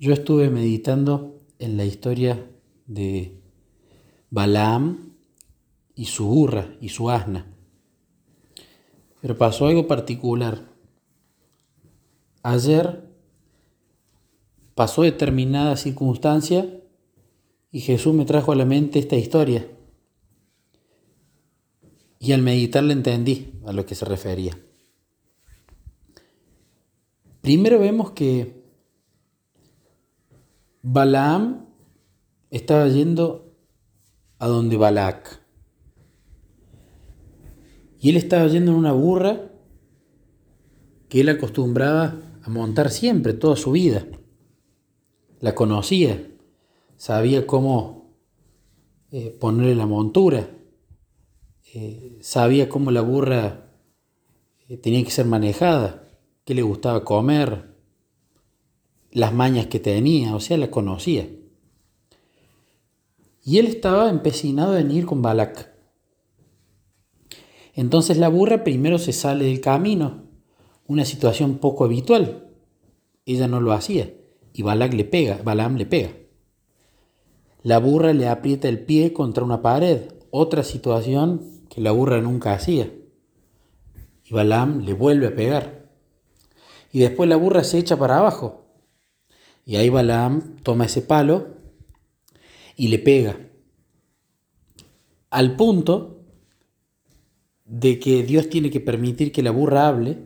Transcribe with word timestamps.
Yo 0.00 0.14
estuve 0.14 0.48
meditando 0.48 1.38
en 1.58 1.76
la 1.76 1.84
historia 1.84 2.50
de 2.86 3.38
Balaam 4.30 5.12
y 5.94 6.06
su 6.06 6.26
burra 6.26 6.74
y 6.80 6.88
su 6.88 7.10
asna. 7.10 7.54
Pero 9.20 9.36
pasó 9.36 9.66
algo 9.66 9.86
particular. 9.86 10.66
Ayer 12.42 13.10
pasó 14.74 15.02
determinada 15.02 15.76
circunstancia 15.76 16.80
y 17.70 17.80
Jesús 17.80 18.14
me 18.14 18.24
trajo 18.24 18.52
a 18.52 18.56
la 18.56 18.64
mente 18.64 19.00
esta 19.00 19.16
historia. 19.16 19.68
Y 22.18 22.32
al 22.32 22.40
meditarla 22.40 22.94
entendí 22.94 23.52
a 23.66 23.74
lo 23.74 23.84
que 23.84 23.94
se 23.94 24.06
refería. 24.06 24.58
Primero 27.42 27.78
vemos 27.78 28.12
que 28.12 28.59
Balaam 30.82 31.66
estaba 32.50 32.88
yendo 32.88 33.54
a 34.38 34.48
donde 34.48 34.76
Balac. 34.76 35.40
Y 38.00 38.10
él 38.10 38.16
estaba 38.16 38.46
yendo 38.46 38.72
en 38.72 38.78
una 38.78 38.92
burra 38.92 39.50
que 41.10 41.20
él 41.20 41.28
acostumbraba 41.28 42.16
a 42.42 42.48
montar 42.48 42.90
siempre, 42.90 43.34
toda 43.34 43.56
su 43.56 43.72
vida. 43.72 44.06
La 45.40 45.54
conocía, 45.54 46.26
sabía 46.96 47.46
cómo 47.46 48.16
eh, 49.10 49.36
ponerle 49.38 49.74
la 49.74 49.86
montura, 49.86 50.48
eh, 51.74 52.18
sabía 52.22 52.68
cómo 52.68 52.90
la 52.90 53.02
burra 53.02 53.70
eh, 54.68 54.78
tenía 54.78 55.04
que 55.04 55.10
ser 55.10 55.26
manejada, 55.26 56.08
qué 56.44 56.54
le 56.54 56.62
gustaba 56.62 57.04
comer, 57.04 57.69
las 59.12 59.32
mañas 59.32 59.66
que 59.66 59.80
tenía, 59.80 60.34
o 60.34 60.40
sea, 60.40 60.56
la 60.56 60.70
conocía. 60.70 61.28
Y 63.42 63.58
él 63.58 63.66
estaba 63.66 64.10
empecinado 64.10 64.76
en 64.76 64.90
ir 64.90 65.06
con 65.06 65.22
Balak. 65.22 65.70
Entonces 67.74 68.18
la 68.18 68.28
burra 68.28 68.64
primero 68.64 68.98
se 68.98 69.12
sale 69.12 69.46
del 69.46 69.60
camino, 69.60 70.24
una 70.86 71.04
situación 71.04 71.58
poco 71.58 71.84
habitual. 71.84 72.48
Ella 73.24 73.48
no 73.48 73.60
lo 73.60 73.72
hacía 73.72 74.12
y 74.52 74.62
Balak 74.62 74.92
le 74.94 75.04
pega, 75.04 75.40
Balaam 75.42 75.76
le 75.76 75.86
pega. 75.86 76.10
La 77.62 77.78
burra 77.78 78.12
le 78.12 78.28
aprieta 78.28 78.68
el 78.68 78.84
pie 78.84 79.12
contra 79.12 79.44
una 79.44 79.62
pared, 79.62 80.12
otra 80.30 80.62
situación 80.62 81.64
que 81.68 81.80
la 81.80 81.92
burra 81.92 82.20
nunca 82.20 82.54
hacía. 82.54 82.90
Y 84.24 84.34
Balaam 84.34 84.80
le 84.80 84.92
vuelve 84.92 85.28
a 85.28 85.34
pegar. 85.34 85.88
Y 86.92 87.00
después 87.00 87.28
la 87.28 87.36
burra 87.36 87.62
se 87.62 87.78
echa 87.78 87.96
para 87.96 88.18
abajo, 88.18 88.64
y 89.70 89.76
ahí 89.76 89.88
Balaam 89.88 90.56
toma 90.64 90.86
ese 90.86 91.00
palo 91.00 91.54
y 92.74 92.88
le 92.88 92.98
pega. 92.98 93.38
Al 95.30 95.54
punto 95.54 96.24
de 97.66 98.00
que 98.00 98.24
Dios 98.24 98.48
tiene 98.48 98.70
que 98.70 98.80
permitir 98.80 99.30
que 99.30 99.44
la 99.44 99.52
burra 99.52 99.86
hable. 99.86 100.18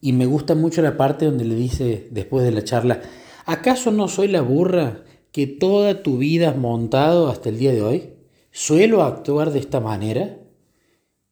Y 0.00 0.12
me 0.12 0.26
gusta 0.26 0.56
mucho 0.56 0.82
la 0.82 0.96
parte 0.96 1.26
donde 1.26 1.44
le 1.44 1.54
dice 1.54 2.08
después 2.10 2.44
de 2.44 2.50
la 2.50 2.64
charla, 2.64 3.00
¿acaso 3.44 3.92
no 3.92 4.08
soy 4.08 4.26
la 4.26 4.40
burra 4.40 5.04
que 5.30 5.46
toda 5.46 6.02
tu 6.02 6.18
vida 6.18 6.50
has 6.50 6.56
montado 6.56 7.28
hasta 7.28 7.48
el 7.48 7.58
día 7.58 7.70
de 7.70 7.82
hoy? 7.82 8.14
¿Suelo 8.50 9.04
actuar 9.04 9.52
de 9.52 9.60
esta 9.60 9.78
manera? 9.78 10.40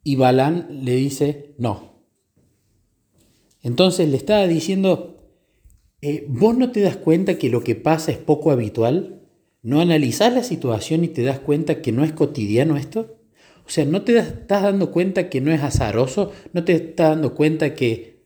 Y 0.04 0.14
Balaam 0.14 0.68
le 0.70 0.94
dice, 0.94 1.56
no. 1.58 2.04
Entonces 3.62 4.08
le 4.08 4.16
estaba 4.16 4.46
diciendo, 4.46 5.13
eh, 6.06 6.26
¿vos 6.28 6.54
no 6.54 6.70
te 6.70 6.82
das 6.82 6.98
cuenta 6.98 7.38
que 7.38 7.48
lo 7.48 7.64
que 7.64 7.76
pasa 7.76 8.12
es 8.12 8.18
poco 8.18 8.50
habitual? 8.50 9.22
¿No 9.62 9.80
analizás 9.80 10.34
la 10.34 10.42
situación 10.42 11.02
y 11.02 11.08
te 11.08 11.22
das 11.22 11.38
cuenta 11.38 11.80
que 11.80 11.92
no 11.92 12.04
es 12.04 12.12
cotidiano 12.12 12.76
esto? 12.76 13.16
O 13.66 13.70
sea, 13.70 13.86
¿no 13.86 14.02
te 14.02 14.18
estás 14.18 14.64
dando 14.64 14.90
cuenta 14.90 15.30
que 15.30 15.40
no 15.40 15.50
es 15.50 15.62
azaroso? 15.62 16.30
¿No 16.52 16.62
te 16.62 16.74
estás 16.74 17.08
dando 17.08 17.34
cuenta 17.34 17.74
que 17.74 18.22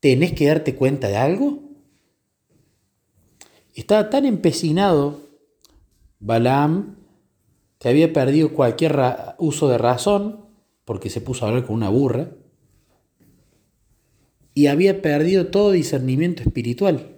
tenés 0.00 0.32
que 0.32 0.48
darte 0.48 0.74
cuenta 0.74 1.06
de 1.06 1.16
algo? 1.16 1.62
Estaba 3.76 4.10
tan 4.10 4.26
empecinado 4.26 5.20
Balaam 6.18 6.96
que 7.78 7.90
había 7.90 8.12
perdido 8.12 8.54
cualquier 8.54 8.98
uso 9.38 9.68
de 9.68 9.78
razón 9.78 10.46
porque 10.84 11.10
se 11.10 11.20
puso 11.20 11.44
a 11.44 11.50
hablar 11.50 11.64
con 11.64 11.76
una 11.76 11.90
burra 11.90 12.32
y 14.58 14.66
había 14.66 15.02
perdido 15.02 15.46
todo 15.46 15.70
discernimiento 15.70 16.42
espiritual. 16.42 17.14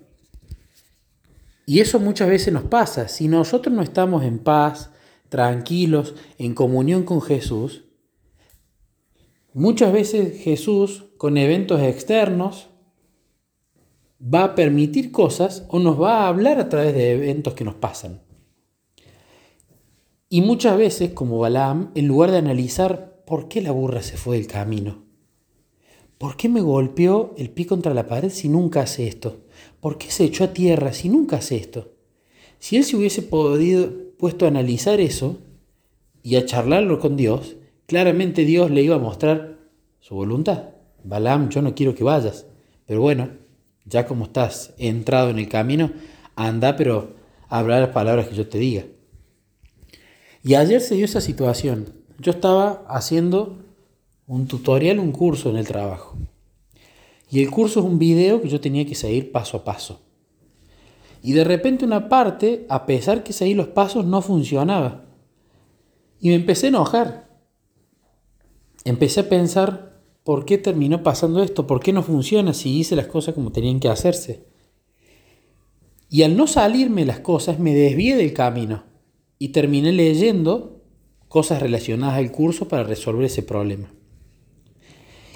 Y 1.64 1.80
eso 1.80 1.98
muchas 1.98 2.28
veces 2.28 2.52
nos 2.52 2.64
pasa. 2.64 3.08
Si 3.08 3.28
nosotros 3.28 3.74
no 3.74 3.80
estamos 3.80 4.24
en 4.24 4.40
paz, 4.40 4.90
tranquilos, 5.30 6.14
en 6.36 6.52
comunión 6.52 7.04
con 7.04 7.22
Jesús, 7.22 7.84
muchas 9.54 9.90
veces 9.90 10.42
Jesús 10.42 11.06
con 11.16 11.38
eventos 11.38 11.80
externos 11.80 12.68
va 14.22 14.44
a 14.44 14.54
permitir 14.54 15.10
cosas 15.10 15.64
o 15.70 15.78
nos 15.78 15.98
va 15.98 16.24
a 16.24 16.28
hablar 16.28 16.60
a 16.60 16.68
través 16.68 16.92
de 16.92 17.12
eventos 17.12 17.54
que 17.54 17.64
nos 17.64 17.76
pasan. 17.76 18.20
Y 20.28 20.42
muchas 20.42 20.76
veces, 20.76 21.14
como 21.14 21.38
Balaam, 21.38 21.90
en 21.94 22.06
lugar 22.06 22.32
de 22.32 22.36
analizar 22.36 23.22
por 23.26 23.48
qué 23.48 23.62
la 23.62 23.70
burra 23.70 24.02
se 24.02 24.18
fue 24.18 24.36
del 24.36 24.46
camino, 24.46 25.09
¿Por 26.20 26.36
qué 26.36 26.50
me 26.50 26.60
golpeó 26.60 27.32
el 27.38 27.48
pie 27.48 27.64
contra 27.64 27.94
la 27.94 28.06
pared 28.06 28.28
si 28.28 28.50
nunca 28.50 28.82
hace 28.82 29.08
esto? 29.08 29.38
¿Por 29.80 29.96
qué 29.96 30.10
se 30.10 30.24
echó 30.24 30.44
a 30.44 30.52
tierra 30.52 30.92
si 30.92 31.08
nunca 31.08 31.36
hace 31.38 31.56
esto? 31.56 31.94
Si 32.58 32.76
él 32.76 32.84
se 32.84 32.94
hubiese 32.94 33.22
podido 33.22 33.90
puesto 34.18 34.44
a 34.44 34.48
analizar 34.48 35.00
eso 35.00 35.38
y 36.22 36.36
a 36.36 36.44
charlarlo 36.44 36.98
con 36.98 37.16
Dios, 37.16 37.56
claramente 37.86 38.44
Dios 38.44 38.70
le 38.70 38.82
iba 38.82 38.96
a 38.96 38.98
mostrar 38.98 39.60
su 40.00 40.14
voluntad. 40.14 40.64
Balaam, 41.04 41.48
yo 41.48 41.62
no 41.62 41.74
quiero 41.74 41.94
que 41.94 42.04
vayas, 42.04 42.44
pero 42.84 43.00
bueno, 43.00 43.30
ya 43.86 44.04
como 44.04 44.26
estás 44.26 44.74
entrado 44.76 45.30
en 45.30 45.38
el 45.38 45.48
camino, 45.48 45.90
anda, 46.36 46.76
pero 46.76 47.14
habla 47.48 47.80
las 47.80 47.94
palabras 47.94 48.28
que 48.28 48.36
yo 48.36 48.46
te 48.46 48.58
diga. 48.58 48.84
Y 50.42 50.52
ayer 50.52 50.82
se 50.82 50.96
dio 50.96 51.06
esa 51.06 51.22
situación. 51.22 51.94
Yo 52.18 52.32
estaba 52.32 52.84
haciendo 52.88 53.69
un 54.30 54.46
tutorial, 54.46 55.00
un 55.00 55.10
curso 55.10 55.50
en 55.50 55.56
el 55.56 55.66
trabajo. 55.66 56.16
Y 57.28 57.42
el 57.42 57.50
curso 57.50 57.80
es 57.80 57.86
un 57.86 57.98
video 57.98 58.40
que 58.40 58.48
yo 58.48 58.60
tenía 58.60 58.86
que 58.86 58.94
seguir 58.94 59.32
paso 59.32 59.56
a 59.56 59.64
paso. 59.64 60.02
Y 61.20 61.32
de 61.32 61.42
repente 61.42 61.84
una 61.84 62.08
parte, 62.08 62.64
a 62.68 62.86
pesar 62.86 63.24
que 63.24 63.32
seguí 63.32 63.54
los 63.54 63.66
pasos, 63.66 64.04
no 64.06 64.22
funcionaba. 64.22 65.04
Y 66.20 66.28
me 66.28 66.36
empecé 66.36 66.66
a 66.66 66.68
enojar. 66.68 67.28
Empecé 68.84 69.18
a 69.18 69.28
pensar, 69.28 70.00
¿por 70.22 70.44
qué 70.44 70.58
terminó 70.58 71.02
pasando 71.02 71.42
esto? 71.42 71.66
¿Por 71.66 71.80
qué 71.80 71.92
no 71.92 72.04
funciona 72.04 72.54
si 72.54 72.78
hice 72.78 72.94
las 72.94 73.08
cosas 73.08 73.34
como 73.34 73.50
tenían 73.50 73.80
que 73.80 73.88
hacerse? 73.88 74.46
Y 76.08 76.22
al 76.22 76.36
no 76.36 76.46
salirme 76.46 77.04
las 77.04 77.18
cosas, 77.18 77.58
me 77.58 77.74
desvié 77.74 78.14
del 78.14 78.32
camino 78.32 78.84
y 79.40 79.48
terminé 79.48 79.90
leyendo 79.90 80.84
cosas 81.26 81.60
relacionadas 81.60 82.18
al 82.18 82.30
curso 82.30 82.68
para 82.68 82.84
resolver 82.84 83.24
ese 83.24 83.42
problema. 83.42 83.92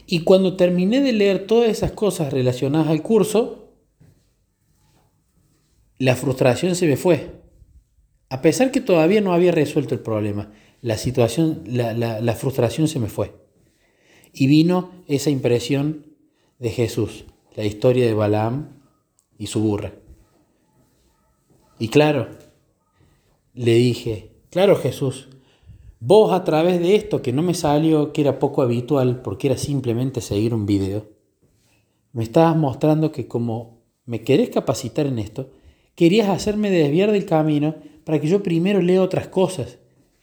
Y 0.07 0.21
cuando 0.25 0.57
terminé 0.57 1.01
de 1.01 1.13
leer 1.13 1.47
todas 1.47 1.71
esas 1.71 1.93
cosas 1.93 2.33
relacionadas 2.33 2.89
al 2.89 3.03
curso, 3.03 3.73
la 5.99 6.17
frustración 6.17 6.75
se 6.75 6.87
me 6.87 6.97
fue. 6.97 7.43
A 8.29 8.43
pesar 8.43 8.71
que 8.71 8.81
todavía 8.81 9.21
no 9.21 9.33
había 9.33 9.53
resuelto 9.53 9.95
el 9.95 10.01
problema, 10.01 10.53
la 10.83 10.99
situación, 10.99 11.63
la, 11.67 12.35
frustración 12.35 12.89
se 12.89 12.99
me 12.99 13.09
fue. 13.09 13.35
Y 14.33 14.47
vino 14.47 14.91
esa 15.07 15.31
impresión 15.31 16.07
de 16.59 16.71
Jesús, 16.71 17.25
la 17.57 17.65
historia 17.65 18.05
de 18.05 18.15
Balaam 18.15 18.83
y 19.39 19.47
su 19.47 19.61
burra. 19.61 19.95
Y 21.79 21.89
claro, 21.89 22.29
le 23.55 23.75
dije, 23.75 24.33
claro 24.51 24.77
Jesús, 24.77 25.29
Vos 26.07 26.35
a 26.35 26.45
través 26.45 26.81
de 26.81 26.97
esto 26.97 27.23
que 27.23 27.33
no 27.33 27.41
me 27.41 27.55
salió, 27.55 28.13
que 28.13 28.21
era 28.21 28.39
poco 28.39 28.61
habitual 28.61 29.23
porque 29.23 29.47
era 29.47 29.57
simplemente 29.57 30.21
seguir 30.21 30.53
un 30.53 30.67
video, 30.67 31.07
me 32.13 32.23
estabas 32.23 32.59
mostrando 32.59 33.11
que 33.11 33.27
como 33.27 33.81
me 34.05 34.21
querés 34.21 34.51
capacitar 34.51 35.07
en 35.07 35.19
esto, 35.19 35.49
querías 35.95 36.29
hacerme 36.29 36.71
desviar 36.71 37.11
del 37.11 37.25
camino 37.25 37.77
para 38.05 38.21
que 38.21 38.29
yo 38.29 38.43
primero 38.43 38.83
lea 38.83 39.01
otras 39.01 39.29
cosas 39.29 39.79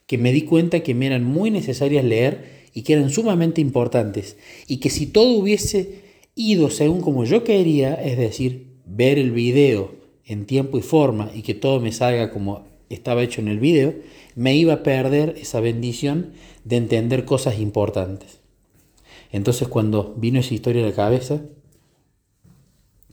que 0.05 0.19
me 0.19 0.31
di 0.31 0.43
cuenta 0.43 0.81
que 0.81 0.93
me 0.93 1.07
eran 1.07 1.23
muy 1.23 1.49
necesarias 1.49 2.05
leer 2.05 2.67
y 2.75 2.83
que 2.83 2.93
eran 2.93 3.09
sumamente 3.09 3.59
importantes 3.59 4.37
y 4.67 4.77
que 4.77 4.91
si 4.91 5.07
todo 5.07 5.31
hubiese 5.31 6.03
ido 6.35 6.69
según 6.69 7.01
como 7.01 7.25
yo 7.25 7.43
quería, 7.43 7.95
es 7.95 8.19
decir, 8.19 8.67
ver 8.85 9.17
el 9.17 9.31
video 9.31 9.95
en 10.25 10.45
tiempo 10.45 10.77
y 10.77 10.83
forma 10.83 11.31
y 11.33 11.41
que 11.41 11.55
todo 11.55 11.79
me 11.79 11.91
salga 11.91 12.29
como 12.29 12.69
estaba 12.93 13.23
hecho 13.23 13.41
en 13.41 13.47
el 13.47 13.59
video, 13.59 13.93
me 14.35 14.55
iba 14.55 14.73
a 14.73 14.83
perder 14.83 15.35
esa 15.37 15.59
bendición 15.59 16.33
de 16.63 16.77
entender 16.77 17.25
cosas 17.25 17.59
importantes. 17.59 18.39
Entonces 19.31 19.67
cuando 19.67 20.13
vino 20.17 20.39
esa 20.39 20.53
historia 20.53 20.83
a 20.83 20.89
la 20.89 20.95
cabeza, 20.95 21.41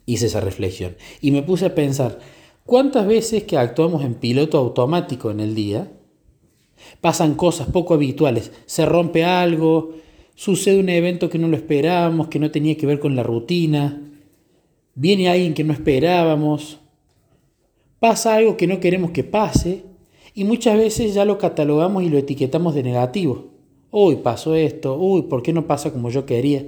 hice 0.06 0.26
esa 0.26 0.40
reflexión. 0.40 0.96
Y 1.20 1.30
me 1.30 1.42
puse 1.42 1.66
a 1.66 1.74
pensar, 1.74 2.18
¿cuántas 2.64 3.06
veces 3.06 3.44
que 3.44 3.58
actuamos 3.58 4.04
en 4.04 4.14
piloto 4.14 4.58
automático 4.58 5.30
en 5.30 5.40
el 5.40 5.54
día, 5.54 5.92
pasan 7.00 7.34
cosas 7.34 7.68
poco 7.68 7.94
habituales, 7.94 8.52
se 8.66 8.86
rompe 8.86 9.24
algo, 9.24 9.94
sucede 10.34 10.80
un 10.80 10.88
evento 10.88 11.28
que 11.28 11.38
no 11.38 11.48
lo 11.48 11.56
esperábamos, 11.56 12.28
que 12.28 12.38
no 12.38 12.50
tenía 12.50 12.76
que 12.76 12.86
ver 12.86 13.00
con 13.00 13.16
la 13.16 13.22
rutina, 13.22 14.00
viene 14.94 15.28
alguien 15.28 15.54
que 15.54 15.64
no 15.64 15.72
esperábamos, 15.72 16.80
pasa 18.00 18.34
algo 18.34 18.56
que 18.56 18.66
no 18.66 18.80
queremos 18.80 19.10
que 19.10 19.24
pase 19.24 19.84
y 20.34 20.44
muchas 20.44 20.76
veces 20.76 21.14
ya 21.14 21.24
lo 21.24 21.38
catalogamos 21.38 22.02
y 22.02 22.08
lo 22.08 22.18
etiquetamos 22.18 22.74
de 22.74 22.82
negativo. 22.82 23.46
Uy, 23.90 24.16
pasó 24.16 24.54
esto, 24.54 24.96
uy, 24.96 25.22
¿por 25.22 25.42
qué 25.42 25.52
no 25.52 25.66
pasa 25.66 25.92
como 25.92 26.10
yo 26.10 26.26
quería? 26.26 26.64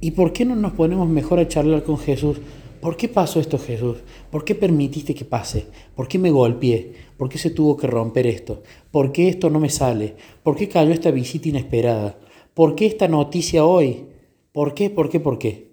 ¿Y 0.00 0.12
por 0.12 0.32
qué 0.32 0.44
no 0.44 0.56
nos 0.56 0.72
ponemos 0.72 1.08
mejor 1.08 1.38
a 1.38 1.48
charlar 1.48 1.84
con 1.84 1.98
Jesús? 1.98 2.38
¿Por 2.80 2.96
qué 2.96 3.08
pasó 3.08 3.38
esto, 3.40 3.58
Jesús? 3.58 3.98
¿Por 4.30 4.44
qué 4.44 4.54
permitiste 4.54 5.14
que 5.14 5.26
pase? 5.26 5.66
¿Por 5.94 6.08
qué 6.08 6.18
me 6.18 6.30
golpeé? 6.30 6.94
¿Por 7.18 7.28
qué 7.28 7.36
se 7.36 7.50
tuvo 7.50 7.76
que 7.76 7.86
romper 7.86 8.26
esto? 8.26 8.62
¿Por 8.90 9.12
qué 9.12 9.28
esto 9.28 9.50
no 9.50 9.60
me 9.60 9.68
sale? 9.68 10.16
¿Por 10.42 10.56
qué 10.56 10.68
cayó 10.68 10.90
esta 10.90 11.10
visita 11.10 11.50
inesperada? 11.50 12.18
¿Por 12.54 12.74
qué 12.74 12.86
esta 12.86 13.06
noticia 13.06 13.66
hoy? 13.66 14.06
¿Por 14.52 14.72
qué? 14.72 14.88
¿Por 14.88 15.10
qué? 15.10 15.20
¿Por 15.20 15.38
qué? 15.38 15.69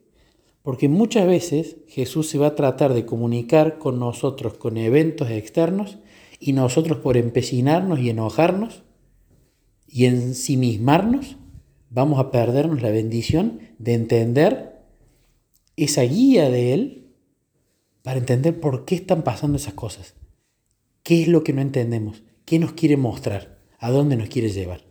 Porque 0.67 0.89
muchas 0.89 1.25
veces 1.25 1.77
Jesús 1.87 2.27
se 2.27 2.37
va 2.37 2.47
a 2.47 2.55
tratar 2.55 2.93
de 2.93 3.05
comunicar 3.05 3.77
con 3.77 3.99
nosotros 3.99 4.55
con 4.55 4.75
eventos 4.75 5.29
externos 5.31 5.97
y 6.41 6.51
nosotros 6.51 6.97
por 6.97 7.15
empecinarnos 7.15 7.99
y 7.99 8.09
enojarnos 8.09 8.83
y 9.87 10.07
ensimismarnos 10.07 11.37
vamos 11.89 12.19
a 12.19 12.31
perdernos 12.31 12.81
la 12.81 12.89
bendición 12.89 13.61
de 13.79 13.93
entender 13.93 14.81
esa 15.77 16.01
guía 16.01 16.49
de 16.49 16.73
Él 16.73 17.13
para 18.03 18.19
entender 18.19 18.59
por 18.59 18.83
qué 18.83 18.95
están 18.95 19.23
pasando 19.23 19.55
esas 19.55 19.73
cosas. 19.73 20.15
¿Qué 21.01 21.21
es 21.21 21.29
lo 21.29 21.45
que 21.45 21.53
no 21.53 21.61
entendemos? 21.61 22.23
¿Qué 22.43 22.59
nos 22.59 22.73
quiere 22.73 22.97
mostrar? 22.97 23.57
¿A 23.79 23.89
dónde 23.89 24.17
nos 24.17 24.27
quiere 24.27 24.49
llevar? 24.49 24.83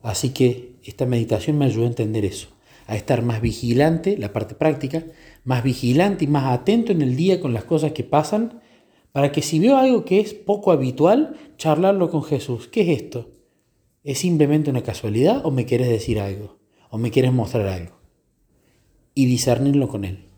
Así 0.00 0.30
que 0.30 0.76
esta 0.82 1.04
meditación 1.04 1.58
me 1.58 1.66
ayudó 1.66 1.84
a 1.84 1.88
entender 1.88 2.24
eso, 2.24 2.53
a 2.86 2.96
estar 2.96 3.22
más 3.22 3.40
vigilante, 3.40 4.16
la 4.18 4.32
parte 4.32 4.54
práctica, 4.54 5.04
más 5.44 5.62
vigilante 5.62 6.24
y 6.24 6.28
más 6.28 6.52
atento 6.52 6.92
en 6.92 7.02
el 7.02 7.16
día 7.16 7.40
con 7.40 7.54
las 7.54 7.64
cosas 7.64 7.92
que 7.92 8.04
pasan, 8.04 8.60
para 9.12 9.32
que 9.32 9.42
si 9.42 9.58
veo 9.58 9.76
algo 9.76 10.04
que 10.04 10.20
es 10.20 10.34
poco 10.34 10.72
habitual, 10.72 11.36
charlarlo 11.56 12.10
con 12.10 12.24
Jesús. 12.24 12.68
¿Qué 12.68 12.82
es 12.82 13.02
esto? 13.02 13.30
¿Es 14.02 14.18
simplemente 14.18 14.70
una 14.70 14.82
casualidad 14.82 15.46
o 15.46 15.50
me 15.50 15.64
quieres 15.64 15.88
decir 15.88 16.20
algo? 16.20 16.58
¿O 16.90 16.98
me 16.98 17.10
quieres 17.10 17.32
mostrar 17.32 17.66
algo? 17.68 17.96
Y 19.14 19.26
discernirlo 19.26 19.88
con 19.88 20.04
Él. 20.04 20.33